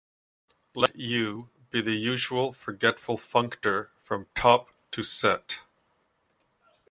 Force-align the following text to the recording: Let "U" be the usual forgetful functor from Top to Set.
Let 0.73 0.95
"U" 0.95 1.51
be 1.69 1.79
the 1.79 1.91
usual 1.93 2.53
forgetful 2.53 3.17
functor 3.17 3.89
from 4.01 4.25
Top 4.33 4.69
to 4.93 5.03
Set. 5.03 5.59